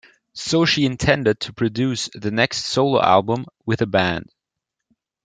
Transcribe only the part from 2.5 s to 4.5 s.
solo album with a band.